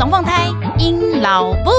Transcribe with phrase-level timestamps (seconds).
[0.00, 0.48] 龙凤胎，
[0.78, 1.70] 阴老布。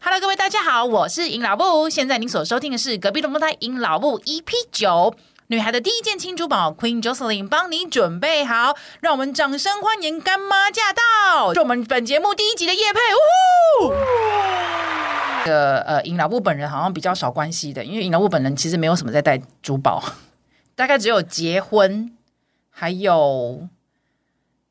[0.00, 1.90] Hello，各位大家好，我是阴老布。
[1.90, 5.12] 现在您所收听的是隔壁龙凤胎阴老布 EP 九。
[5.48, 11.52] 女孩的第一件轻珠宝，Queen Jocelyn 帮你准备好，让我们掌声欢迎干妈驾到！
[11.52, 13.00] 是我们本节目第一集的夜配，
[15.46, 20.02] 的呃，尹老布本人好像比较少关系的，因为尹老布本人其实没有什么在戴珠宝，
[20.74, 22.12] 大概只有结婚，
[22.70, 23.68] 还有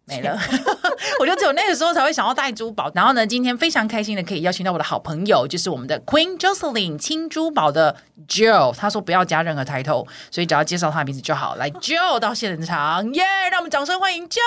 [0.06, 0.38] 没了。
[1.20, 2.92] 我就只有那个时候才会想要戴珠宝。
[2.94, 7.96] 然后呢，今天非常开心的可以邀请到我的好朋友，就是我们的 Queen Jocelyn 青珠宝的
[8.28, 8.74] Joe。
[8.76, 11.56] 他说不要加任何 title，所以只要介绍他的名字就好。
[11.56, 13.52] 来，Joe 到现场，耶、yeah！
[13.52, 14.40] 让我们掌声欢迎 Joe。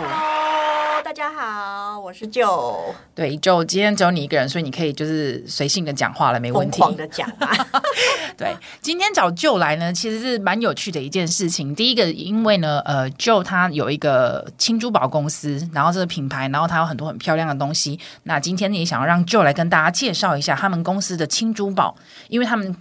[0.00, 2.76] Hello，大家好，我是 Joe。
[3.14, 6.82] 对，Joe，今天只有你一个人，所以你可以就是随性的讲话了，没问题。
[6.96, 7.50] 的讲啊。
[8.36, 11.74] 对，今天找 Joe 来呢，其实是蛮有趣的一件事情。
[11.74, 15.56] 第一个，因为呢，呃，Joe 他有一个青珠宝公司。
[15.76, 18.00] 然后这个品牌，然后它有很多很漂亮的东西。
[18.22, 21.94] 那今天也想要让 Joe 来跟大家介绍一下他们公司的轻珠宝，
[22.30, 22.74] 因为他们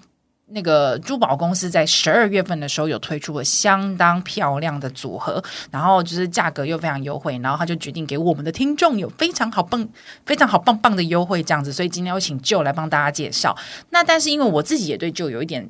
[0.48, 9.86] 那个珠宝公司在十二月份的时候有推出了相当漂亮的组合，然后就是价格又非常优惠，然后他就决定给我们的听众有非常好棒、
[10.26, 11.74] 非常好棒棒的优惠这样子。
[11.74, 13.58] 所以今天我请 Joe 来帮大家介绍。
[13.90, 15.70] 那但是因为我自己也对 Joe 有一点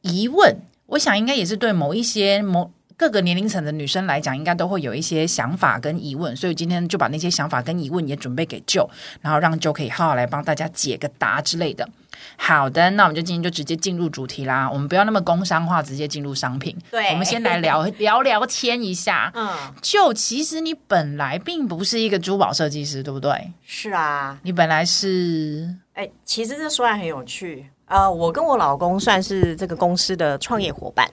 [0.00, 2.70] 疑问，我想应该也是对某一些某。
[2.96, 8.88] 各个年龄层的女生来讲，应该都会有一些想法跟疑问，所以今天就把那些想法跟疑问也准备给 Joe，
[9.20, 11.88] 然后让 Joe 可以好好来帮大家解个答之类的。
[12.36, 16.76] 好的，那我们就今天就直接进入主题啦，我们不要那么工商化，直接进入商品。
[16.90, 19.30] 对，我们先来聊聊聊天一下。
[19.34, 19.50] 嗯
[19.82, 23.50] ，Joe，其实你本来并不是一个珠宝设计师，对不对？
[23.66, 25.74] 是啊，你本来是……
[25.94, 27.66] 哎，其实这说来很有趣。
[27.86, 31.10] 呃，我跟我老公算是这个公司的创业伙伴。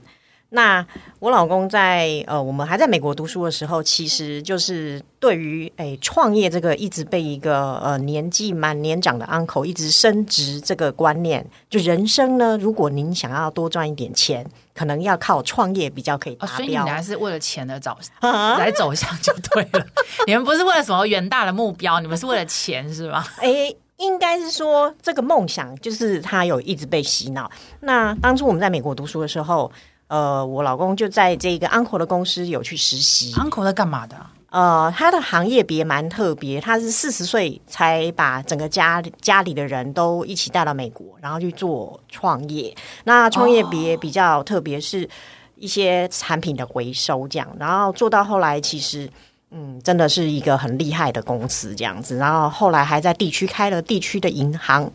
[0.54, 0.86] 那
[1.20, 16.54] 我老公在呃，我们还在美国读书的时候，其实就是对于诶创业这个一直被一个呃年纪蛮年长的 uncle 一直升职这个观念，就人生呢，如果您想要多赚一点钱，可能要靠创业比较可以达标。
[16.54, 19.88] 哦，所以你们还是为了钱的走， 啊、来走向就对了。
[20.28, 23.24] 你们不是为了什么远大的目标，你们是为了钱是吗？
[23.40, 27.50] 诶，应该是说这个梦想就是他有一直被洗脑。
[27.80, 29.72] 那当初我们在美国读书的时候。
[30.12, 33.32] 呃，我老公就在这个 uncle 的公司有去实习。
[33.36, 34.18] uncle 在干嘛的？
[34.50, 42.76] 呃，他的行业别蛮特别，他是四十岁才把整个家家里的人都一起带到美国，然后去做创业。
[43.06, 45.10] 那创业别比较特别，是
[45.56, 49.10] 一些产品的回收这样，然后做到后来，其实
[49.52, 52.18] 嗯，真的是一个很厉害的公司这样子。
[52.18, 54.92] 然后后来还在地区开了地区的银行。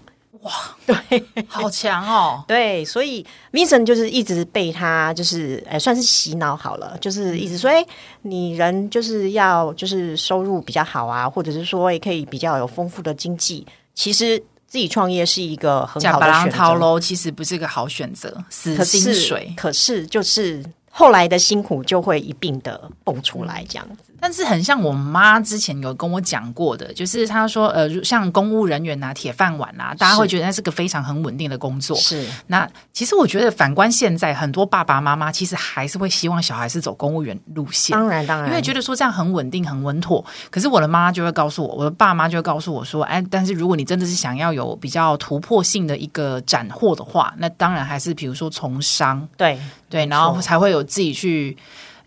[0.46, 0.52] 哇，
[0.86, 2.44] 对，好强哦！
[2.46, 7.84] 对，所以 Vincent 就是一直被他就是哎，算是洗脑好了，就是一直说，哎，
[8.22, 13.66] 你人就是要就是收入比较好啊，或者是说也可以比较有丰富的经济。
[13.92, 19.52] 其实自己创业是一个很好的选择，其实不是一个好选择，死薪水。
[19.56, 24.05] 可是，可是就是后来的辛苦就会一并的蹦出来，这样子。
[24.20, 31.96] 但是很像我妈之前有跟我讲过的，就是她说，呃，像公务人员呐、啊、铁饭碗呐、啊，大家会觉得那是个非常很稳定的工作。
[31.96, 32.26] 是。
[32.46, 37.94] 那其实我觉得反观现在，很多爸爸妈妈其实还是会希望小孩是走公务员路线。
[37.96, 40.24] 当然，当然，因为觉得说这样很稳定、很稳妥。
[40.50, 49.26] 可是我的妈就会告诉我，我的爸妈就会告诉我说，哎，但是如果你真的是想要有比较突破性的一个斩获的话，那当然还是比如说从商。
[49.36, 51.56] 对对，然后才会有自己去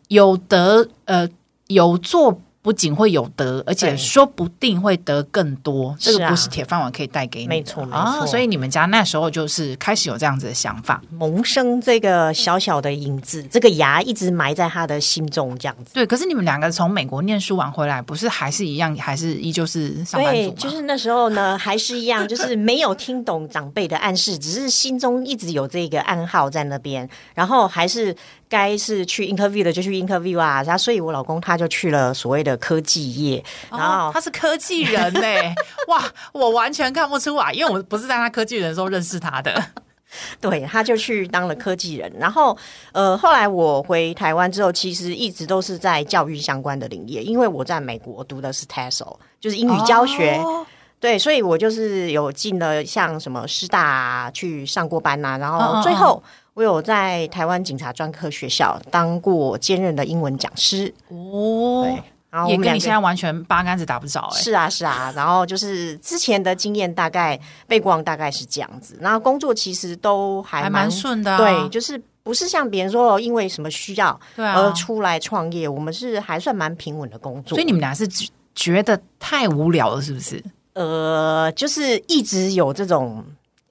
[0.07, 1.27] 有得呃
[1.69, 2.39] 有做。
[2.61, 5.95] 不仅会有得，而且说不定会得更多。
[5.97, 8.27] 这个不是铁饭碗可以带给你的，没错没错。
[8.27, 15.93] 所以你们家那时候就是开始有这样子的想法，萌生这个小小的影子，这个牙一直埋在他的心中，这样子。
[15.93, 28.13] 对，可是你们两个从美国念书完回来，不是还是一样，还是依旧是上班族就是那时候呢，还是一样，就是没有听懂长辈的暗示，只是心中一直有这个暗号在那边，然后还是。
[28.49, 35.21] 该是去 interview 的就去 interview 啊，然后所以我老公他就去了所谓的科技业，然后、哦、他是科技人呢，
[35.87, 36.03] 哇，
[36.33, 39.63] 我完全看不出来，因为我不是在他科技人的时候认识他的，
[40.41, 42.57] 对，他就去当了科技人，然后
[42.91, 50.65] 呃，后来我回台湾之后，其实一直都是在教育相关的领域，因为我在美国读的是 TESOL，就是英语教学，哦、
[50.99, 56.23] 对，所以我就是有进了像什么师大去上过班呐、啊，然后最后。
[56.59, 64.43] 我有在台湾警察专科学校当过兼任的英文讲师哦，对，然后也跟你现在完全八竿子打不着哎、欸。
[64.43, 65.13] 是啊，是啊。
[65.15, 68.97] 然后就是之前的经验，大概背光大概是这样子。
[68.99, 77.55] 然后工作其实都还蛮顺的、啊，对，就是不是像别人说因为什么需要而出来创业，啊、我们是还算蛮平稳的工作。
[77.55, 78.05] 所以你们俩是
[78.53, 80.43] 觉得太无聊了，是不是？
[80.73, 83.23] 呃，就是一直有这种。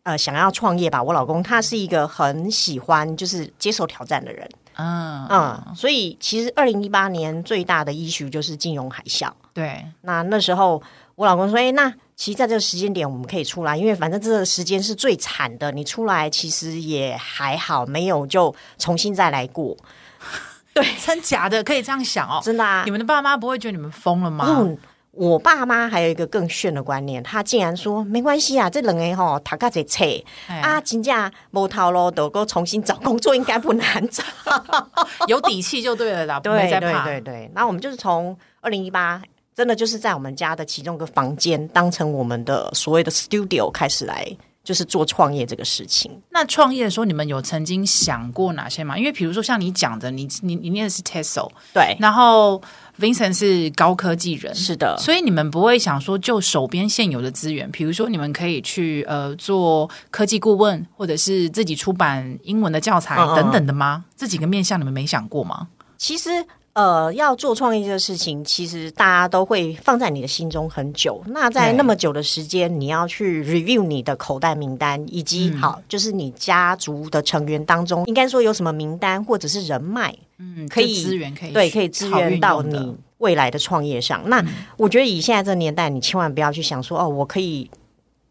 [0.08, 1.02] 呃，想要创业吧。
[1.02, 9.30] 我老公他是一个很喜欢就是接受挑战的人，嗯嗯，所以其实二零一八年最大的 issue 就是金融海啸。
[9.52, 10.82] 对，那那时候
[11.14, 19.76] 我老公说：“哎、欸，那其实在这个时间点我们可以出来，因为反正这个时间是最惨的，你出来其实也还好，没有就重新再来过。
[20.72, 22.40] ”对，真假的可以这样想哦？
[22.42, 22.82] 真的啊？
[22.86, 24.46] 你们的爸妈不会觉得你们疯了吗？
[24.48, 24.78] 嗯
[25.12, 30.04] 我爸妈还有一个更炫的观念，他竟然说没关系啊，这两个吼读个这册
[30.46, 34.22] 啊，真正无头路，都够重新找工作应该不难找，
[35.26, 37.50] 有底气就对了啦，对对对对。
[37.54, 39.20] 那我们就是从二零一八，
[39.56, 44.24] 真的就是在我们家的其中一个房间当成我们的所谓的 studio 开始来。
[44.68, 46.10] 就是做创业这个事情。
[46.28, 48.98] 那创业的时候，你们有曾经想过哪些吗？
[48.98, 52.60] 因为比如说像你讲的，你你你念的是 Tesla，对，然后
[53.00, 64.04] Vincent 是高科技人，是的，所以你们不会想说，就手边现有的资源，比如说你们可以去呃做科技顾问，或者是自己出版英文的教材等等的吗？
[64.18, 65.68] 这几个面向你们没想过吗？
[65.96, 66.28] 其实。
[66.78, 71.20] 呃，要做创业这个事情，其实大家都会放在你的心中很久。
[71.26, 84.22] 那在那么久的时间，你要去 review 你的口袋名单，以及、嗯、好，就是你家族的成员当中，应该说有什么名单或者是人脉，嗯，可以资源可以对，可以支援到你未来的创业上。
[84.28, 84.40] 那
[84.76, 87.68] 我觉得以现在这个年代，你千万不要去想说哦，我可以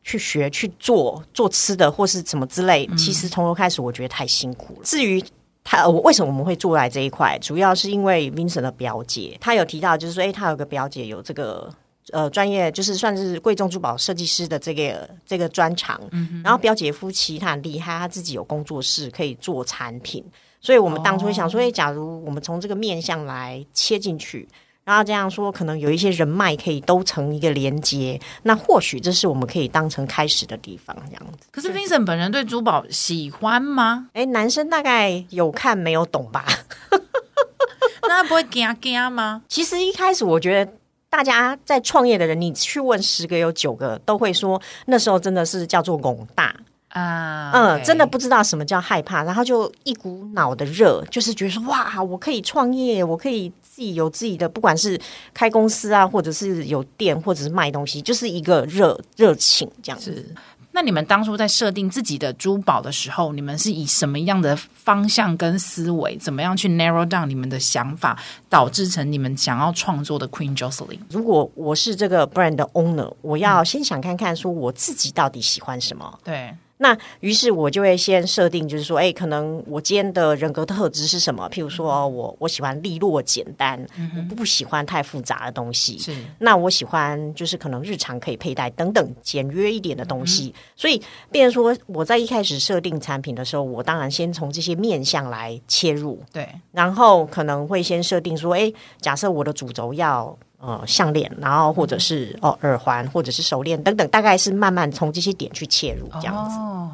[0.06, 2.90] 去学去做做吃的或是什么之类。
[2.98, 4.80] 其实从头开始，我觉得太辛苦了。
[4.86, 5.22] 至于
[5.70, 7.38] 他我为什么我们会住在这一块？
[7.40, 11.70] 主要是因为 Vincent 的表姐，他有提到，就是说，哎，他有个表姐有这个
[12.14, 16.00] 呃专业，就是算是贵重珠宝设计师的这个这个专长。
[16.12, 16.42] 嗯。
[16.42, 20.24] 然后表姐夫妻他很厉害，他自己有工作室可以做产品，
[20.62, 24.48] 所以我们当初想说，哎，假如我们从这个面向来切进去。
[24.88, 31.46] 然后这样说，可能有一些人脉可以都成一个连接，那或许这是我们可以当成开始的地方，这样子。
[31.52, 34.08] 可是 Vincent 本人对珠宝喜欢吗？
[34.14, 36.46] 哎，男生大概有看没有懂吧？
[38.08, 39.42] 那他不会惊惊吗？
[39.50, 40.72] 其实一开始我觉得，
[41.10, 46.56] 大家在创业的人，你去问十个有九个都会说，那时候真的是叫做拱大。
[46.98, 55.00] 啊，嗯，真的不知道什么叫害怕，然后就一股脑的热，就是觉得说哇，我可以创业，我可以自己有自己的，不管是
[55.34, 60.34] 开公司啊，或者是有店，或者是卖东西，就是一个热热情这样子。
[60.72, 68.16] 那你们当初在设定自己的珠宝的时候，你们是以什么样的方向跟思维，怎么样去 narrow down 你们的想法，
[68.48, 71.00] 导致成你们想要创作的 Queen Jocelyn？
[71.10, 76.20] 如果我是这个 brand 的 owner，我要先想看看说我自己到底喜欢什么。
[76.24, 76.56] 对。
[76.80, 81.50] 那于是我就会先设定，就是说，哎，可能我今天的人格特质是什么？
[81.50, 85.98] 譬如说，我我喜欢利落简单，嗯、我不喜欢太复杂的东西。
[85.98, 90.54] 是，那我喜欢就是可能日常可以佩戴等等简约一点的东西。
[90.56, 91.02] 嗯、所以，
[91.32, 96.22] 变成说我在一开始设定产品的时候，我当然先从这些面向来切入。
[96.32, 100.38] 对，然后可能会先设定说，哎，假设我的主轴要。
[100.60, 106.58] 呃，项链，然后或者是哦耳环，或者是手链等等，大概是慢慢从这些点去切入，这样子。
[106.58, 106.90] 哦，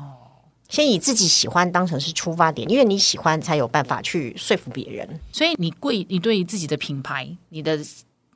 [0.68, 5.08] 先以自己喜欢当成是出发点，因为你喜欢才有办法去说服别人。
[5.32, 7.80] 所以你贵，你对于自己的品牌，你的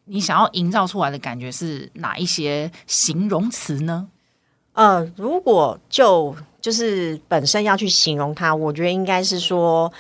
[0.06, 4.08] 你想要营造出来的感觉是哪一些形容词呢？
[4.72, 9.92] 呃，如果就就是本身要去形容它，我觉得应该是说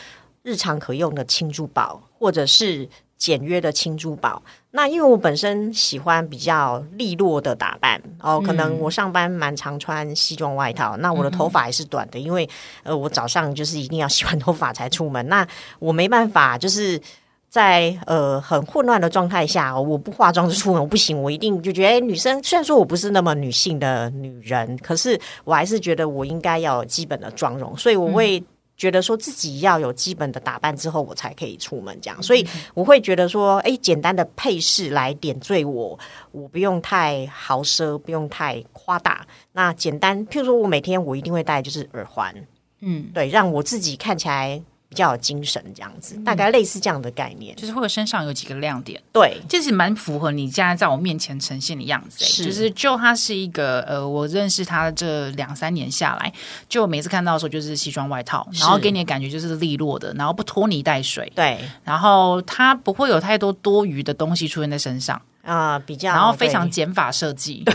[0.42, 2.88] 日常可用的轻珠宝，或者是。
[3.20, 4.40] 简约的轻珠宝，
[4.78, 12.48] 那因为我本身喜欢比较利落的打扮哦，可能我上班蛮常穿西装外套，嗯、那我的头发也是短的，因为
[12.84, 15.48] 呃我早上就是一定要洗完头发才出门，那
[15.80, 17.02] 我没办法就是
[17.50, 28.44] 在呃很混乱的状态下，我不化妆就出门，我不行，我一定就觉得，哎，女生虽然说我不是那么女性的女人，可是我还是觉得我应该要有基本的妆容，所以我会。
[28.78, 35.98] 觉得说自己要有基本的打扮之后，我才可以出门这样，所以我会觉得说，哎，简单的配饰来点缀我，
[36.32, 39.26] 我不用太豪奢，不用太夸大。
[39.52, 42.34] 那简单，譬如说我每天我一定会戴就是耳环，
[42.82, 52.24] 嗯，对，让我自己看起来比较有精神，这样子，大概类似这样的概念，就是会身上有几个亮点，对，就是蛮符合你现在在我面前呈现的样子。
[52.24, 56.32] 是，就是 Joe 他是一个呃，我认识他这两三年下来，
[56.70, 65.22] 就每次看到的时候就是西装外套，然后给你的感觉就是利落的，然后不拖泥带水，对，然后他不会有太多多余的东西出现在身上。
[65.44, 67.64] 啊、呃，比较，然后非常减法设计。
[67.66, 67.74] 对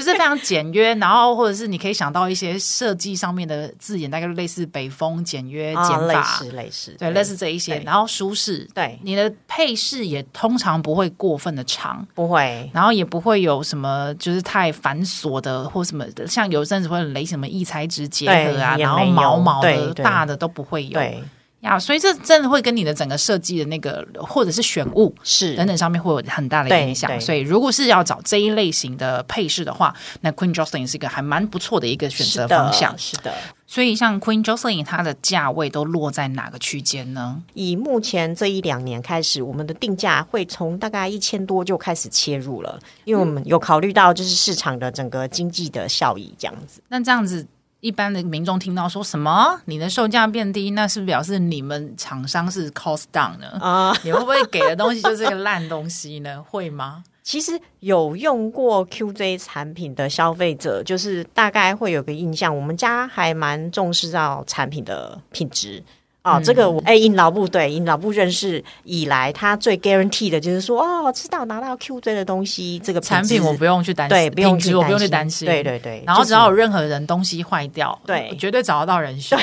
[0.00, 20.92] 就是非常简约， 然后或者是你可以想到一些设计上面的字眼，大概类似北风简约减法，类似类似，对，类似这一些，然后舒适，对，你的配饰也通常不会过分的长，不会，然后也不会有什么就是太繁琐的或什么的，像有阵子会雷什么异材质结合啊，然后毛毛的大的都不会有。
[20.92, 21.22] 对
[21.60, 27.20] 呀，所以这真的会跟你的整个设计的那个，或者是选物是等等上面会有很大的影响。
[27.20, 32.96] 所以如果是要找这一类型的配饰的话，那 Queen Jocelyn 是一个还蛮不错的一个选择方向。
[32.96, 33.34] 是的，
[33.66, 37.42] 所以像 Queen Jocelyn 它的价位都落在哪个区间呢？
[37.52, 46.82] 以目前这一两年开始，我们的定价会从大概一千多就开始切入了，因为我们有考虑到就是市场的整个经济的效益这样子。
[46.88, 47.46] 那这样子。
[47.80, 53.46] 一般的民众听到说什么你的售价变低，那是不是表示你们厂商是 cost down 呢？
[53.60, 56.42] 啊，你会不会给的东西就是个烂东西呢？
[56.42, 57.02] 会吗？
[57.22, 65.82] 其实有用过 QJ 产品的消费者，就是大概会有个印象，我们家还蛮重视到产品的品质。
[66.22, 76.02] 哦，这个我哎，尹老部对尹老部认识以来，他最 guarantee 的就是说，哦，知道拿到 QJ 的东西，这个产品我不用去担心，对，不用去我不用去担心，对对对。
[76.06, 79.36] 然后只要有任何人东西坏掉，对，绝对找得到人修。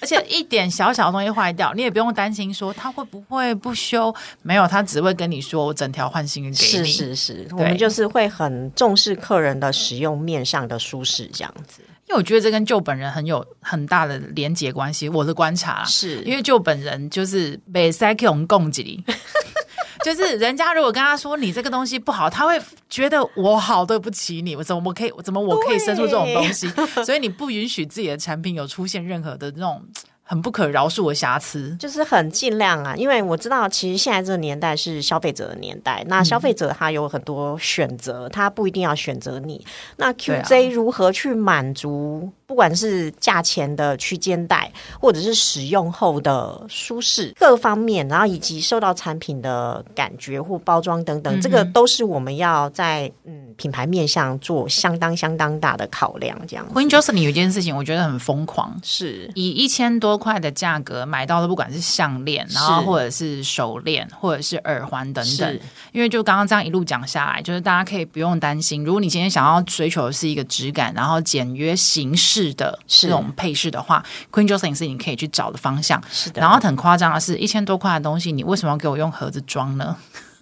[0.00, 4.12] 而且一点小小的东西坏掉，你也不用担心说他会不会不修，
[4.42, 6.84] 没有，他只会跟你说我整条换新的给你。
[6.84, 11.82] 是是是，我们就是会很重视客人的使用面上的舒适这样子。
[12.12, 15.08] 因为我觉得这跟 Joe 本人很有很大的连结关系。
[15.08, 19.02] 我的观察是因为 Joe 本人就是被塞克隆供给，
[20.04, 26.68] 就是人家如果跟他说你这个东西不好，他会觉得我好对不起你，我怎么我可以怎么我可以生出这种东西？
[27.02, 29.82] 所以你不允许自己的产品有出现任何的那种。
[30.32, 39.62] 很不可饶恕的瑕疵，就是很尽量啊，因为我知道，其实现在这个年代是消费者的年代，那消费者他有很多选择，嗯、他不一定要选择你。
[39.98, 42.32] 那 QJ 如何去满足？
[42.52, 56.38] 不管是价钱的区间带，或者是使用后的舒适各方面，然后以及受到产品的感觉或包装等等，嗯、这个都是我们要在嗯品牌面向做相当相当大的考量。
[56.46, 65.58] 这样，Queen Josephine 有一件事情我觉得很疯狂，是以一千多块的价格买到的，不管是项链，然后或者是手链，或者是耳环等等。
[65.92, 72.41] 因为就刚刚这样一路讲下来，就是大家可以不用担心，如果你今天想要追求的是一个质感，然后简约形式。
[72.48, 76.02] 是的，这种配饰的话，Queen Jocelyn 是你可以去找的方向。
[76.10, 79.96] 是的，然后很夸张的是，一千多块的东西，你为什么要给我用盒子装呢？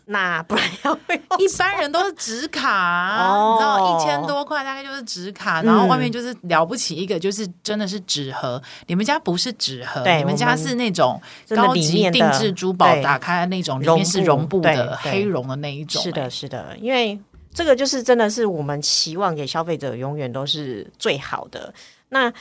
[0.06, 0.92] 那不然要
[1.38, 8.60] 一般人都是纸卡，哦、你知道一千多块大概就是纸卡，然后外面就是了不起一个，就是真的是纸盒。
[8.64, 11.22] 嗯、你们家不是纸盒，对你们家是那种
[11.54, 16.02] 高级定制珠宝，打开的那种，里面是绒布的黑绒的那一种。
[16.02, 17.16] 是的，是的，因为。
[17.52, 21.72] 这个就是真的是我们期望给消费者永远都是最好的。
[22.10, 22.32] 那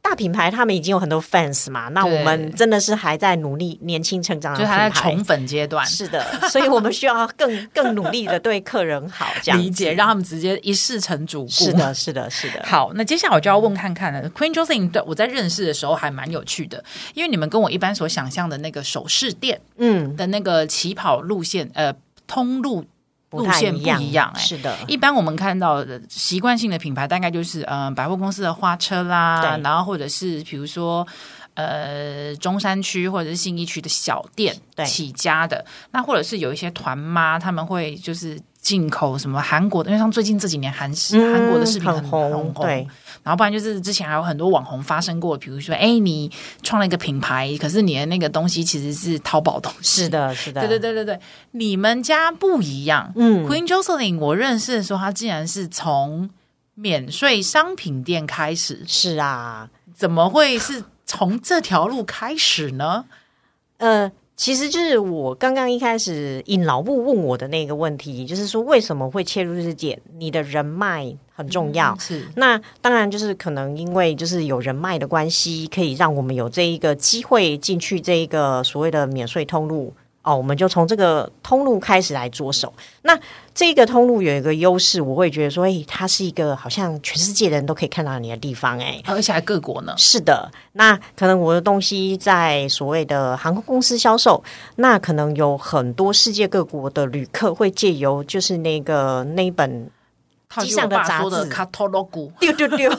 [0.00, 5.84] 大品牌他们已经有很多 fans 嘛，那我们真的是还在努力年轻成长的，就还在宠粉阶段。
[5.86, 11.50] 是的，所以我们需要更 更努力的对客人好，这样理解，让他们直接一试成主顾。
[11.50, 12.62] 是的，是的，是的。
[12.66, 14.28] 好，那接下来我就要问看看了。
[14.32, 21.94] Queen j o s e p h i n 对我在认识的时候还蛮有趣的，因为你们跟我一般所想象的那个首饰店，嗯，的那个起跑路线，呃，
[22.26, 22.84] 通路。
[23.38, 24.76] 路线不一样，欸，是的。
[24.86, 31.06] 一般我们看到的习惯性的品牌，大概就是嗯、呃，百货公司的花车啦，然后或者是比如说
[31.54, 34.54] 呃，中山区或者是信义区的小店
[34.86, 38.40] 起家的，那或者是有一些团妈，他们会就是。
[38.64, 39.90] 进口什么韩国的？
[39.90, 42.88] 因为像最近这几年韩式韩国的饰品很红，很红，对。
[43.22, 46.30] 然后不然就是之前还有很多网红发生过，比如说，哎，你
[46.62, 50.02] 创了一个品牌，可是你的那个东西其实是淘宝东西。
[50.02, 51.20] 是的，是的，对对对对对。
[51.52, 56.30] 你们家不一样，嗯，Queen Joselyn，我认识的时候，他竟然是从
[56.74, 58.82] 免税商品店开始。
[58.86, 63.04] 是啊，怎么会是从这条路开始呢？
[63.76, 64.10] 呃。
[64.36, 70.00] 其实就是我刚刚一开始引老部问我的那个问题，就是说为什么会切入这点？
[70.18, 71.92] 你的人脉很重要。
[71.92, 79.92] 嗯、是，那当然就是可能因为就是有人脉的关系，可以让我们有这一个机会进去这一个所谓的免税通路
[80.24, 82.72] 哦，我们就从这个通路开始来着手。
[83.02, 83.16] 那
[83.54, 89.94] 这个通路有一个优势，我会觉得说，哎，它是一个好像全世界的人都可以看到你的地方，哎，而且还各国呢。
[89.96, 94.42] 是的，那可能我的东西在所谓的航空公司销售，
[94.76, 99.88] 那可能有很多世界各国的旅客会借由就是那个那一本。
[100.60, 102.90] 机上的杂志，卡托罗古，丢丢丢，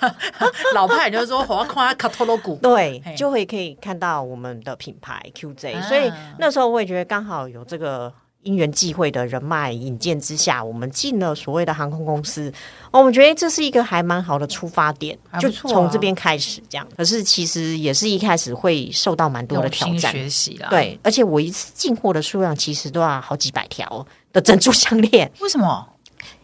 [0.74, 8.12] 老派就是说，我要看卡托罗古， 对，就会可以看到我们的品牌 QJ，、啊、所以那时候我也觉得刚好有这个
[8.42, 12.52] 因缘际会的人脉引荐之下，我们进了所谓的航空公司，
[12.92, 16.86] 我们觉得这是一个还蛮好的出发点，啊、就从这边开始这样。
[16.96, 25.88] 可是其实也是一开始会受到蛮多的挑战，学习啦，对，而且我一次进货的数量其实都要好几百条的珍珠项链，为什么？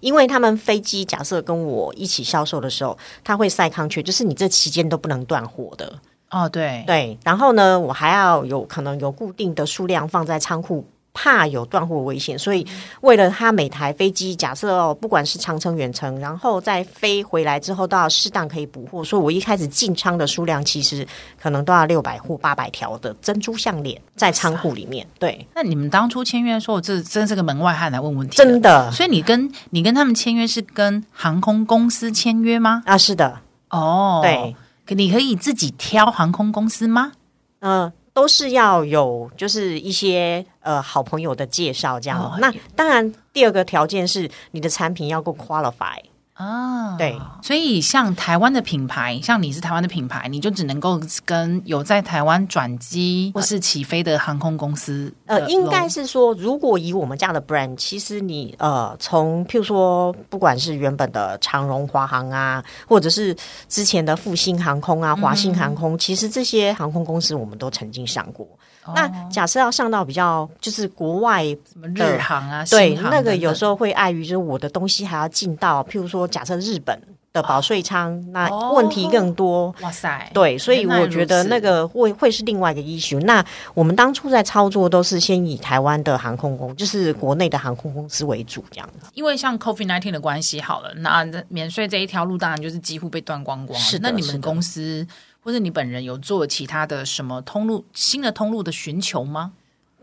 [0.01, 5.93] 因为他们飞机假设跟我一起销售的时候，他会塞康缺，就是你这期间都不能断货的。
[6.31, 10.85] 哦，对对，然后呢，我还要有可能有固定的数量放在仓库。
[11.15, 12.67] 怕有断货危险，所以
[13.03, 19.05] 为了他每台飞机，假设哦，不管是长程远程，然后再飞回来之后，都要适当可以补货。
[19.05, 21.07] 所以我一开始进仓的数量，其实
[21.41, 25.07] 可能都要六百或八百条的珍珠项链在仓库里面。
[25.19, 28.91] 对，那你们当初签约的时候，这真是个门外汉来问问题，真的。
[28.91, 32.83] 所以你跟你跟他们签约是跟航空公司签约吗？
[32.87, 33.41] 啊，是的。
[33.69, 34.57] 哦，对，
[34.95, 37.13] 你可以自己挑航空公司吗？
[37.61, 37.93] 嗯、呃。
[38.13, 42.21] 都是要有，就是一些呃好朋友的介绍这样。
[42.21, 45.99] 哦、那当然，第二个条件是你的产品要够 qualify。
[46.35, 55.13] 啊，对，所以像台湾的品牌，像你是台湾的品牌，你就只能够跟有在台湾转机或是起飞的航空公司。
[55.27, 63.37] 呃，应该是说，如果以我们家的 brand，其实你呃，从譬如说，不管是原本的长荣、华航啊，或者是
[63.69, 68.49] 之前的复兴航空啊、华信航空，嗯、其实这些航空公司我们都曾经上过。
[68.95, 77.01] 那假设要上到比较就是国外什么日航啊，对，航那个有时候会碍于就是我的东西还要进到，譬如说假设日本
[77.33, 79.73] 的保税仓，哦、那问题更多。
[79.81, 83.21] 哇塞，对，所以我觉得那个会会是另外一个 issue。
[83.21, 88.89] 那我们当初在操作都是先以台湾的航空公，就是国内的航空公司为主，这样。
[89.15, 93.85] 因为像 COVID-19 的关系，好了，那免税这一条路当然就是几乎被断光光了。
[93.85, 95.07] 是，那你们公司。
[95.43, 99.53] 或者你本人有做其他的什么通路，新的通路的寻求吗？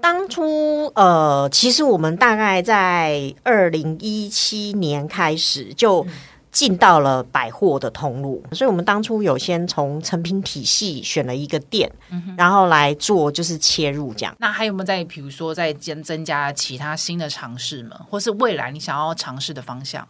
[0.01, 6.05] 当初呃，其实我们大概在二零一七年开始就
[6.51, 14.33] 进到了百货的通路，嗯、所以我们当初有先从成品体系选了一个店，嗯、然后来做就是切入这样。
[14.39, 17.99] 那还有没有在比如说在增增加其他新的尝试吗？
[18.09, 20.07] 或是未来你想要尝试的方向？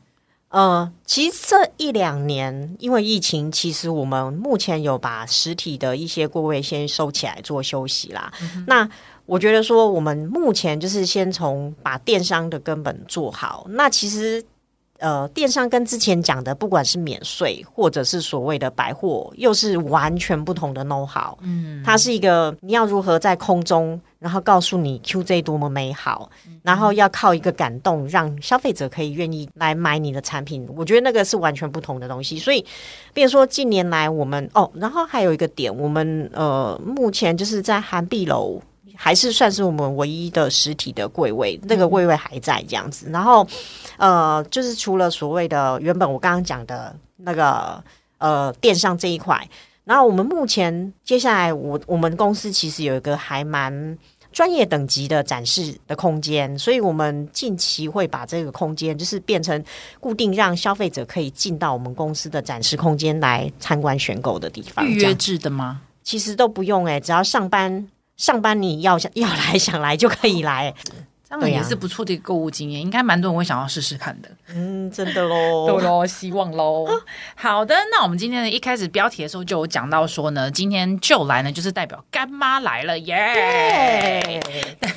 [0.50, 8.32] 呃，其实这一两年因为疫情，其实我们目前有把实体的一些柜位先收起来做休息啦。
[8.42, 8.90] 嗯、那
[9.26, 13.66] 我觉得说，我们目前就是先从把电商的根本做好。
[13.70, 14.44] 那其实。
[15.00, 21.38] 呃，电商跟之前讲的，不管是免税或者是所谓的百货，又是完全不同的 know how。
[21.42, 30.68] 嗯，它是一个你要如何在空中，然后告诉你 QJ 多么美好，嗯、然后要靠一个感动，让消费者可以愿意来买你的产品。
[30.76, 32.38] 我觉得那个是完全不同的东西。
[32.38, 32.66] 所以，
[33.14, 38.62] 比如说近年来我们哦，然后还有一个点，我们呃，目前就是在韩碧楼。
[39.02, 43.10] 还是算是我们唯一的实体的柜位，那个柜位还在这样子。
[43.10, 43.48] 然后，
[43.96, 47.82] 呃，就是除了所谓的原本我刚刚讲的那个
[48.18, 49.50] 呃电商这一块，
[49.86, 53.98] 然后我们目前接下来我我们公司其实有一个还蛮
[54.34, 59.64] 专业等级的展示的空间，所以我们近期会把这个空间就是变成
[60.02, 64.86] 固定，让消费者可以进到我们公司的展示空间来参观选购的地方。
[64.86, 65.80] 预约制的吗？
[66.04, 67.88] 其实都不用哎、欸，只要上班。
[68.20, 70.76] 上班你要想要来想来就可以来，
[71.30, 74.30] 这样也是不错的一个购物经验，啊、应该蛮多人会想要试试看的。
[74.54, 76.86] 嗯，真的喽， 对喽，希望喽。
[77.36, 84.42] 好的，那我们今天的，一开始标题的时候就有讲到说呢，今天就来呢，就是代表干妈来了耶。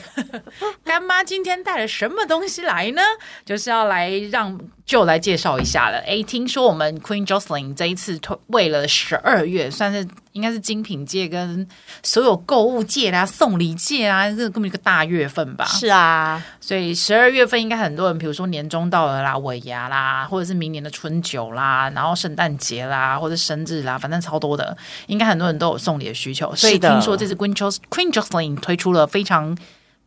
[0.85, 3.03] 干妈今天带了什么东西来呢？
[3.47, 4.59] 就是要来让。
[4.85, 5.99] 就来介绍一下了。
[6.01, 11.67] 哎，听说我们 Queen Jocelyn 这一次推为了十二月，算是应该是精品界跟
[12.03, 15.65] 所有购物界啦、送礼界啊，这个这么一个大月份吧。
[15.67, 26.55] 是啊，所以十二月份应该很多人，比如说年终到了啦、尾牙啦，或者是明年的春酒啦，然后圣诞节啦，或者生日啦，反正超多的，应该很多人都有送礼的需求。
[26.55, 29.57] 所以听说这次 Queen Jocelyn 推出了非常。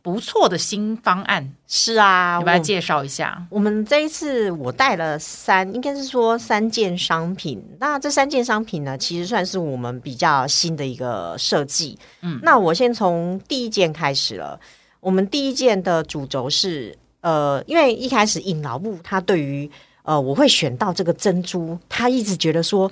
[0.06, 3.56] 不错的新方案是啊，你把它介绍一下我。
[3.56, 7.60] 我们这一次我带了三，应该是说三件商品。
[7.80, 11.98] 那这三件商品呢，其实算是我们比较新的一个设计。
[12.20, 14.60] 嗯，那我先从第一件开始了。
[15.00, 19.68] 我们第一件的主轴是，呃，因为一开始尹老布他对于
[20.04, 22.88] 呃我会选到这个珍珠，他一直觉得说，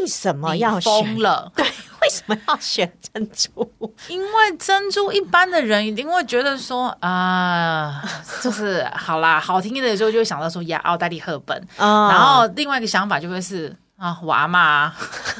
[0.00, 1.50] 为什么要选了？
[1.56, 3.72] 对，为什么要选珍珠？
[4.08, 8.08] 因为珍珠一般的人一定会觉得说啊、呃，
[8.42, 13.76] 就是好啦，好听一点的时候就会想到说呀，奥黛丽·赫本，嗯、然后另外一个想法就会是。
[14.00, 14.90] 啊，我阿妈，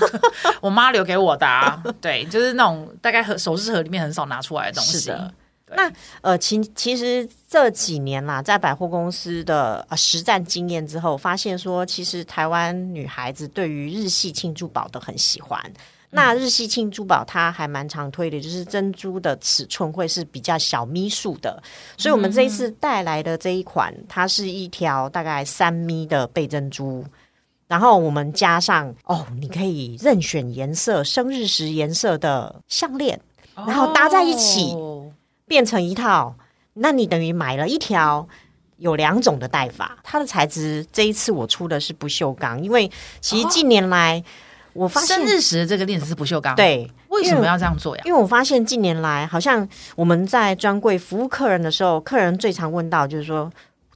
[0.61, 4.99] 我妈留给我的，啊，对，就是那种大概和首饰盒里面很少拿出来的东西。
[4.99, 5.33] 是的，
[5.75, 15.61] 那呃，其其实这几年啦，在百货公司的呃实战经验之后，发现说，其实台湾女孩子对于日系庆珠宝都很喜欢。
[15.65, 15.75] 嗯、
[16.11, 21.63] 那日系庆珠宝它还蛮常推的，就是珍珠的尺寸会是比较小咪数的。
[21.97, 27.05] 所以我们这一次带来的这一款，嗯、它是一条大概三咪的贝珍珠。
[27.69, 33.21] 然后我们加上哦，你可以任选颜色，生日时颜色的项链，
[33.55, 35.00] 然后搭在一起，哦、
[35.51, 36.37] 变成一套。
[36.75, 38.29] 那你等于买了一条
[38.77, 39.99] 有两种的戴法。
[40.05, 42.89] 它的材质这一次我出的是不锈钢，因为
[43.21, 44.25] 其实近年来、哦、
[44.75, 46.55] 我发现生日时这个链子是不锈钢。
[46.55, 48.03] 对，为什么要这样做呀？
[48.07, 53.51] 因为我发现近年来好像我们在专柜服务客人的时候，客人最常问到就是说。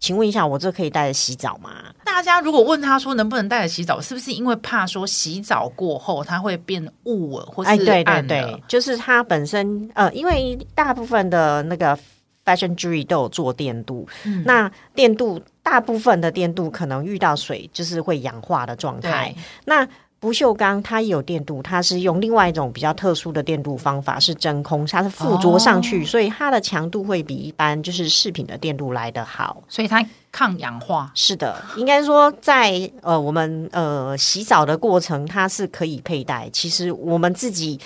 [0.05, 1.71] 请问一下，我这可以带着洗澡吗？
[2.05, 7.83] 大家如果问他说能不能带着洗澡，是不是因为怕说洗澡过后它会变雾了，或是暗了？
[7.85, 11.99] 哎，对对对，就是它本身呃，因为大部分的那个
[12.45, 19.89] fashion jewelry 都有做电镀，嗯、那电镀大部分的电镀可能遇到水就是会氧化的状态，那。
[20.25, 31.13] 不锈钢它也有电镀，它是用另外一种比较特殊的电镀方法，是真空，它是附着上去，哦、所以它的强度会比一般就是饰品的电镀来得好，所以它抗氧化。
[31.15, 36.49] 是的，应该说在呃我们呃洗澡的过程，它是可以佩戴。
[36.51, 37.79] 其实我们自己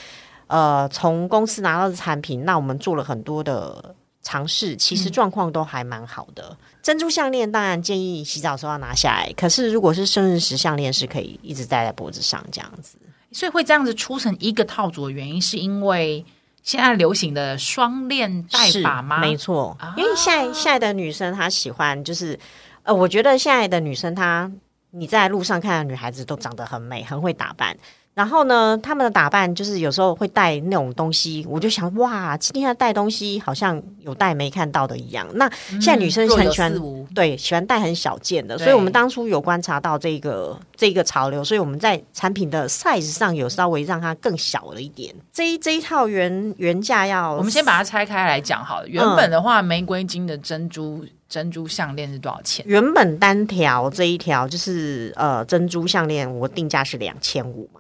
[0.46, 3.96] 呃从公司拿到的产品，那我们做了很多的。
[4.20, 6.44] 尝试其实状况都还蛮好的。
[6.51, 12.97] 嗯、珍珠项链当然建议洗澡时候要拿下来，可是如果是生日时项链是可以一直戴在脖子上这样子。
[13.31, 16.25] 所以会这样子出成一个套组的原因，是因为
[16.62, 19.19] 现在流行的双链戴法吗？
[19.19, 22.38] 没错，啊、因为现在现在的女生她喜欢就是
[22.85, 24.51] 呃，我觉得现在的女生她
[24.93, 27.77] 你在路上看到女孩子都长得很美，很会打扮。
[28.19, 35.25] 然后呢，他们的打扮就是有时候会带那种东西，我就想哇，今天要带东西好像有带没看到的一样。
[35.35, 35.49] 那
[35.81, 45.15] 现在女生很喜欢，嗯、对，喜欢带很小件的，所以我们当初有观察到这个这个潮流，所以我们在产品的 size 上有稍微让它更小了一点。
[45.33, 48.89] 这一这一套原原价要，我们先把它拆开来讲好了。
[48.89, 52.65] 原本的话，玫瑰金的珍珠珍珠项链是多少钱？
[52.69, 57.78] 原本单条这一条就是呃珍珠项链，我定价是两千五嘛。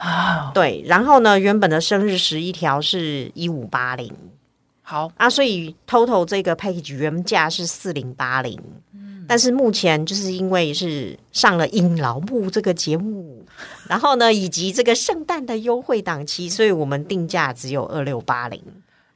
[0.00, 0.54] 啊，oh.
[0.54, 4.10] 对，然后呢，原本的生日十一条是一五八零，
[4.80, 8.58] 好啊，所以 total 这个 package 原价是四零八零，
[8.94, 13.44] 嗯，但是目前就是因为是上了英劳木这个节目，
[13.88, 18.62] 然后呢，以及这个圣诞的优惠档期，所以我们定价只有二六八零。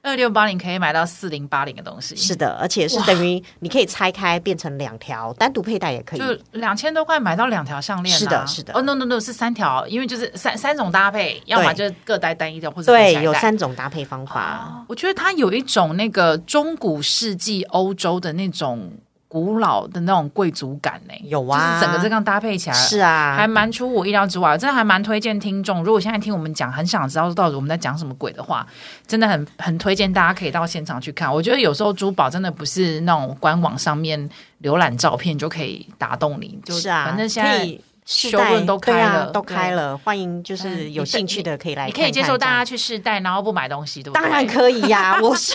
[0.05, 6.21] 二六八零可以买到四零八零的东西，是的，而且是等于你可以拆开变成两条，单独佩戴也可以。
[6.21, 8.75] 就两千多块买到两条项链，是的，是的。
[8.75, 14.85] 哦，no no no，是三条，因为就是三三种搭配，要么就各带单一条，或者对，有三种搭配方法。
[14.87, 18.93] 我觉得它有一种那个中古世纪欧洲的那种。
[19.35, 24.57] 古老的那种贵族感呢，有啊，就是整个这样搭配起来是啊，还蛮出我意料之外。
[24.57, 28.65] 真的还蛮推荐听众，如果现在听我们讲，很想知道到底我们在讲什么鬼的话，
[29.09, 31.35] 真的很很推荐大家可以到现场去看。
[31.35, 34.31] 我觉得有时候珠宝真的不是那种官网上面
[34.63, 37.77] 浏览照片就可以打动你，就是啊，反正现在。
[38.07, 42.01] 试戴都开了，啊、都开了，对欢迎就是有兴趣的可以来看看。
[42.01, 44.23] 你可以接受大家去试戴，然后不买东西，对不对？
[44.23, 45.21] 当然可以呀、啊！
[45.25, 45.55] 我是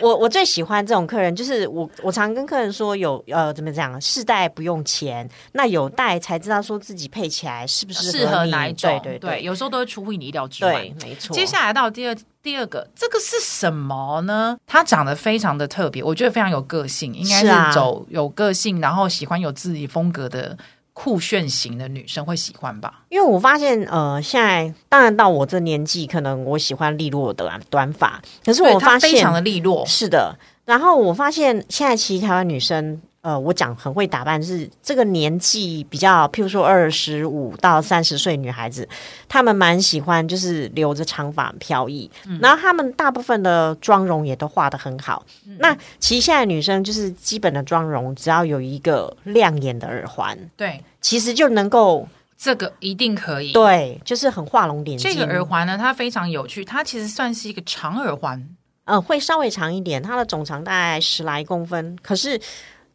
[0.00, 8.88] 我，我最喜欢这种客人，就是我，我常跟客人说有呃，怎么讲，试戴不用钱，那有戴才知道说自己配起来是不是适合哪一种。
[9.02, 10.72] 对对对，对，有时候都会出乎你意料之外。
[10.72, 11.34] 对，没错。
[11.34, 14.56] 接下来到第二第二个，这个是什么呢？
[14.64, 20.56] 它长得非常的特别，我觉得非常有个性，应该是走有个性，然后喜欢有自己风格的。
[20.92, 23.02] 酷炫型的女生会喜欢吧？
[23.08, 30.38] 因为我发现，呃，现在当然到我这年纪，可能我喜欢利落的短发，可是我发现非常的利落，是的。
[30.64, 33.00] 然后我发现，现在其实台湾女生。
[33.22, 38.88] 呃，我讲很会打扮，是这个年纪比较，譬如说二十五到三十岁女孩子，
[39.28, 45.22] 她们蛮喜欢就是留着长发飘逸，嗯、然后她们大部分的妆容也都画的很好。
[45.46, 55.12] 嗯、那其实现在女生就是基本的妆容，只要有一个亮眼的耳环，对，其实就能够这个一定可以，对，就是很画龙点睛。
[55.12, 58.42] 这个耳环呢，它非常有趣，它其实算是一个长耳环。
[58.86, 61.96] 呃，会稍微长一点，它的总长大概十来公分。
[62.02, 62.40] 可是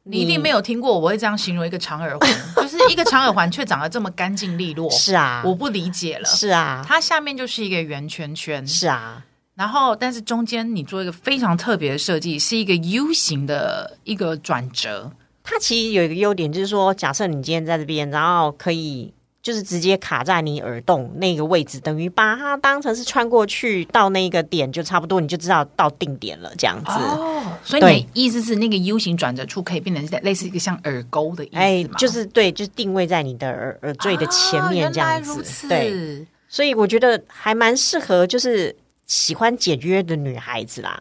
[0.07, 4.89] 你，一定没有听过我会这样形容一个长耳环， 就是一个长耳环却长得这么干净利落。
[4.91, 6.25] 是啊，我不理解了。
[6.25, 8.65] 是啊，它下面就是一个圆圈圈。
[8.67, 15.11] 是啊，然后但是中间你做一个非常特别的设计，是一个 U 型的一个转折。
[15.43, 19.13] 它其实有一个优点，就是说，假设你今天在这边，然后可以
[19.45, 26.89] 就是直接卡在你耳洞那个位置，等于把它当成是穿过去到那个点，就差不多，你就知道到定点了，这样子。
[26.89, 31.61] 哦，所以你的意思是那个 U 型转折处可以变成类似一个像耳钩的意思吗？
[31.61, 35.67] 哎，就是对，就是定位在你的耳耳坠的前面这样子。
[35.67, 40.99] 对，所以我觉得还蛮适合，就是喜欢简约的女孩子啦。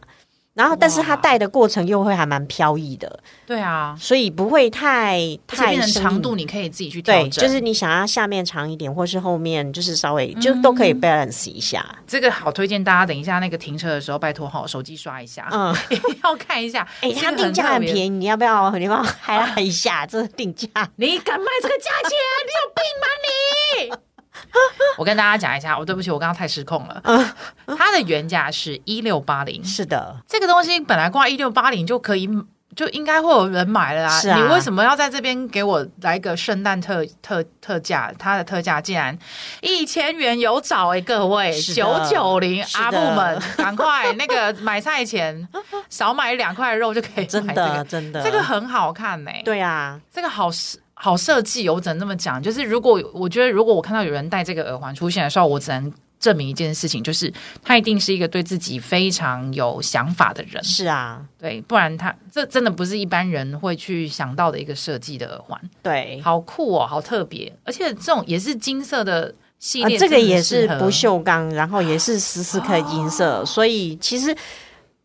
[0.55, 7.29] 然后，但是它戴的过程又会还蛮飘逸的，对啊，所以不会太太长度，你可以自己去调整。
[7.29, 11.85] 对，就是你想要下面长一点，或是后面就是稍微、嗯、就都可以 balance 一下。
[12.07, 15.75] 这个好推荐大家，等一下那个停车的时候，拜托好手机刷一下，嗯，
[16.23, 16.87] 要看一下。
[17.01, 18.71] 哎、欸，它定价很便宜，你要不要？
[18.77, 22.11] 你帮我嗨啦一下，这个定价， 你敢卖这个价钱？
[22.45, 24.14] 你有病吗你？
[24.97, 27.01] 我跟大家讲一下，我、哦、对不起，我刚刚太失控了。
[27.05, 32.29] 嗯，它的原价是一六八零，是的，这个东西本来挂一六八零就可以，
[32.75, 38.11] 就应该会有人买了啊，你为什么要在这边给我来个圣诞特特特价？
[38.17, 39.17] 它的特价竟然
[39.61, 41.51] 一千元有找哎，各位。
[41.61, 45.47] 九九零阿布们， 赶快那个买菜钱
[45.89, 49.41] 少买两块肉就可以买、这个，真的真的，这个很好看呢、欸。
[49.43, 50.49] 对啊，这个好
[51.05, 52.41] 好设计，我只能这么讲。
[52.41, 60.63] 就是如果我觉得，如果我看到有人戴这个耳环出现的时候，我只能证明一件事情，就是他一定是一个对自己非常有想法的人。
[60.63, 65.61] 是啊，对，不然他这真的不是一般人会去想到的一个设计的耳环。
[65.83, 74.35] 对，好酷哦，好特别，而且这种也是金色的系列，啊，这个也是不锈钢，然后也是十四克金色，哦，所以其实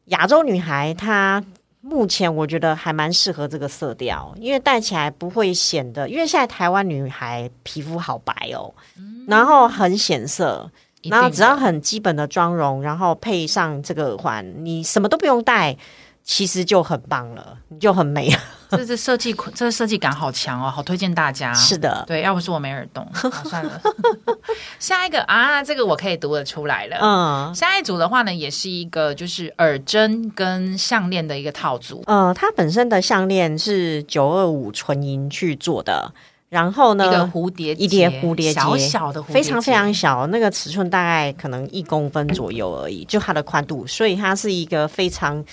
[0.07, 1.45] 亚洲女孩她。
[1.81, 10.71] 目前我觉得还蛮适合这个色调，因为戴起来不会显得，因为现在台湾女孩皮肤好白哦，嗯、然后很显色，
[11.05, 15.77] 然后只要很基本的妆容，然后配上这个耳环，你什么都不用戴。
[16.23, 18.31] 其实就很棒了，你就很美。
[18.71, 21.53] 这是设计，这个设计感好强哦，好推荐大家。
[21.53, 23.07] 是的，对，要不是我没耳洞，
[23.45, 23.81] 算了。
[24.79, 26.97] 下一个啊，这个我可以读得出来了。
[27.01, 32.03] 嗯，下一组的话呢，也是一个就是耳针跟项链的一个套组。
[32.07, 36.13] 嗯，它本身的项链是九二五纯银去做的，
[36.49, 45.45] 然后呢，一个蝴蝶一叠蝴蝶结，小小的蝴蝶结，非常非常小，那个尺寸大概可能一公分左右而已，就它的宽度，所以它是一个非常。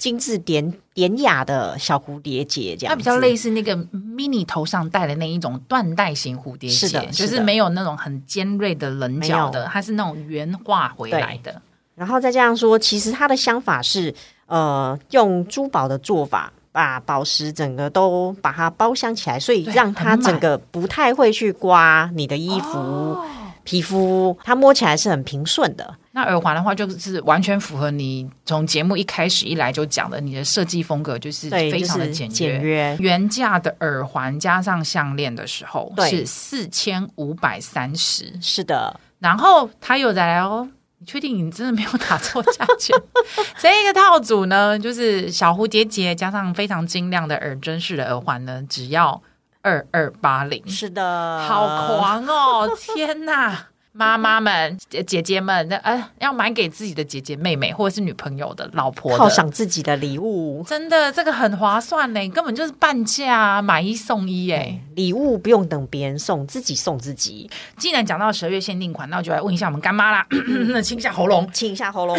[0.00, 11.60] 精致典典雅的小蝴蝶结，这样它比较类似那个 mini 头上戴的那一种缎带型蝴蝶结，是的，就是没有那种很尖锐的棱角的，它是那种圆画回来的。
[11.94, 14.14] 然后再这样说，其实它的镶法是
[14.46, 22.78] 呃用珠宝的做法，把宝石整个都把它包镶起来，所以让它整个不太会去刮你的衣服。
[22.78, 23.26] 哦
[23.62, 25.94] 皮肤它摸起来是很平顺的。
[26.20, 32.28] 那耳环的话，就是完全符合你从节目一开始一来就讲的，你的设计风格就是非常的简约。
[32.28, 39.00] 就是、简约原价的耳环加上项链的时候是四千五百三十，是的。
[39.18, 42.94] 然后他又在来哦，你确定你真的没有打错价钱？
[43.58, 49.22] 这个套组呢，就是小蝴蝶结加上非常精亮的耳针式的耳环呢，只要。
[49.62, 52.66] 二二八零，是的，好狂哦！
[52.78, 53.66] 天哪，
[54.00, 64.80] 妈妈们、姐姐们，那呃，要买给自己的姐姐、妹妹，或者是女朋友的、老婆的，犒赏自己的礼物，真的，这个很划算呢，根本就是半价，买一送一哎！
[64.94, 67.50] 礼物不用等别人送，自己送自己。
[67.76, 70.26] 既然讲到十二月限定款，那我就来问一下我们干妈啦，
[70.72, 72.16] 那清一下喉咙，清一下喉咙。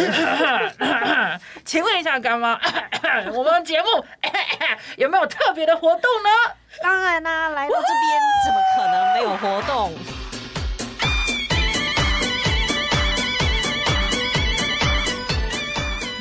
[1.66, 2.56] 请问一下干妈，
[3.34, 3.86] 我们节目
[4.98, 6.30] 有没有特别的活动呢？
[6.80, 9.92] 当然啦、啊，来到这边怎么可能没有活动？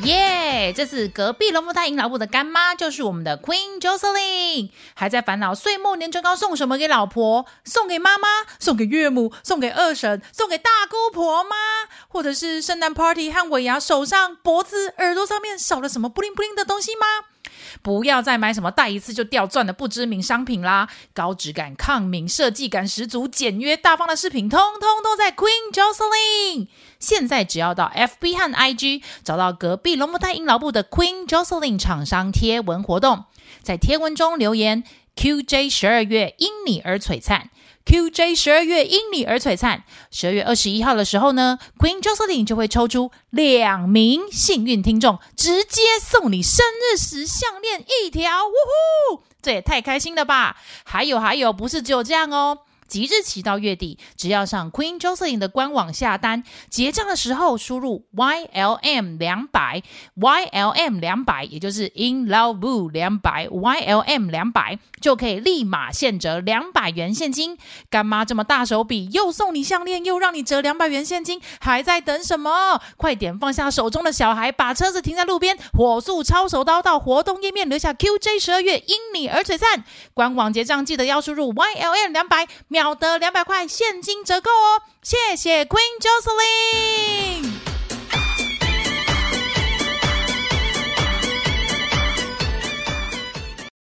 [0.04, 0.74] 耶！
[0.76, 7.46] 这次隔壁龙凤胎赢老婆的干妈就是我们的 Queen Jocelyn，还在烦恼岁末年终要送什么给老婆？
[7.64, 8.28] 送给妈妈？
[8.60, 9.32] 送给岳母？
[9.44, 10.22] 送给二婶？
[10.32, 11.56] 送给大姑婆吗？
[12.08, 17.06] 或者是圣诞 party 和尾牙手上、脖子、耳朵上面少了什么布灵布灵的东西吗？
[17.82, 20.90] 不要再买什么戴一次就掉钻的不知名商品啦！
[21.14, 26.68] 高质感、抗敏、设计感十足、简约大方的饰品，通通都在 Queen Jocelyn。
[27.00, 33.26] 现在只要到 FB 和 IG 找到隔壁龙凤胎阴老木的 Queen Jocelyn 厂商贴文活动，
[33.62, 34.84] 在贴文中留言
[35.16, 37.50] “QJ 十二月因你而璀璨”，
[37.86, 39.84] QJ 十二月因你而璀璨。
[40.12, 48.46] 十二月二十一号的时候呢，Queen joseline 就会抽出两名幸运听众，直接送你生日时项链一条。
[48.46, 48.54] 呜
[49.16, 50.58] 呼，这也太开心了吧！
[50.84, 52.60] 还有还有，不是只有这样哦。
[52.92, 59.82] 即日起到月底，只要上 Queen Jocelyn 的官网下单，结账的时候输入 YLM 两百
[60.20, 67.58] ，YLM 两百，也就是 In Love 两百，YLM 两百就可以立马现折两百元现金。
[67.90, 72.82] 干妈这么大手笔，又送你项链，又让你折两百元现金，还在等什么？
[72.98, 79.86] 快点放下手中的小孩，把车子停在路边，火速抄手刀到活动页面留下 QJ 十二月因你而璀璨。
[80.14, 84.82] 官网结账记得要输入 YLM 两百秒得两百块现金折扣哦！
[85.04, 87.52] 谢谢 Queen Jocelyn。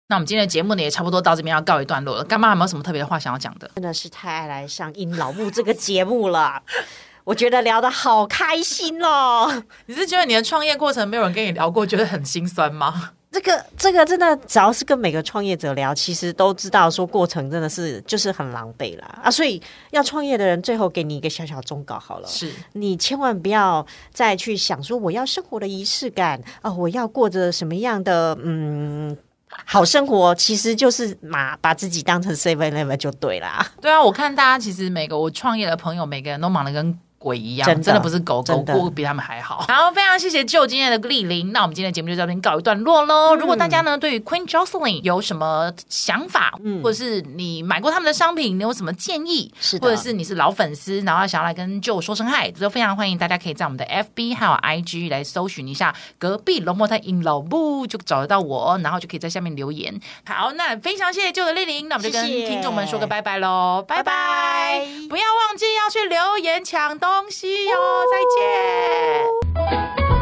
[0.07, 2.23] 那我们今天的节目呢，也差不多到这边要告一段落了。
[2.23, 3.69] 干妈有没有什么特别的话想要讲的？
[3.75, 6.61] 真的是太爱来上《阴老木》这个节目了，
[7.25, 9.63] 我觉得聊得好开心哦！
[9.87, 13.11] 你是觉得你的创业过程没有人跟你聊过，觉得很心酸吗？
[13.35, 19.29] 这个这个真的，只要是跟每个创业者聊，其实都知道说过程真的是就是很狼狈啦啊！
[19.29, 29.17] 所以要创业的人，最后给你一个小小忠告好了，是你千万不要再去想说我要生活的仪式感啊，我要过着什么样的嗯
[29.65, 33.69] 好生活，其实就是把把自己当成 seven eleven 就对啦。
[33.81, 36.97] 对啊，我看大家其实每个我创业的朋友，每个人都忙得跟。
[37.25, 39.65] 鬼一样，真的，真的不是狗狗过比他们还好。
[39.67, 41.51] 好，非常谢谢 Joe 今天的莅临。
[41.51, 43.35] 那我们今天的节目就到这边告一段落喽。
[43.35, 53.17] 嗯、如果大家呢对于 Queen Jocelyn 有什么想法，嗯、或者是你买过他们的商品，你有什么建议，是或者是你是老粉丝，然后想要来跟 Joe 说声嗨，都非常欢迎。
[53.17, 59.99] 大家可以在我们的 FB 还有 IG 来搜寻一下隔壁龙膜泰 in 老木，就找得到我，然后就可以在下面留言。
[60.27, 64.85] 好，那非常谢谢 Joe 的莅临，那我们就跟听众们说个拜拜喽，拜拜！
[65.09, 67.77] 不要忘记要去留言抢东东西哟
[68.11, 70.14] 再见。